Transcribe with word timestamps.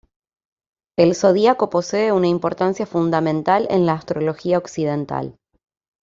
El 0.97 1.13
zodiaco 1.13 1.69
posee 1.69 2.11
una 2.11 2.25
importancia 2.25 2.87
fundamental 2.87 3.67
en 3.69 3.85
la 3.85 3.93
astrología 3.93 4.57
occidental. 4.57 5.37